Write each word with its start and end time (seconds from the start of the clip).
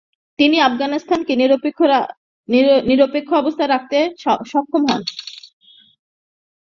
তিনি 0.39 0.57
আফগানিস্তানকে 0.61 1.33
নিরপেক্ষ 2.89 3.29
অবস্থায় 3.41 3.71
রাখতে 3.71 3.97
সক্ষম 4.45 4.83
হন। 4.89 5.01